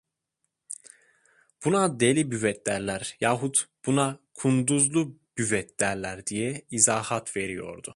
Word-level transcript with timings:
"Buna 1.65 1.99
Deli 1.99 2.31
Büvet 2.31 2.65
derler!" 2.67 3.17
Yahut: 3.21 3.67
"Buna 3.85 4.19
Kunduzlu 4.33 5.17
Büvet 5.37 5.79
derler!" 5.79 6.25
diye 6.27 6.65
izahat 6.71 7.35
veriyordu. 7.37 7.89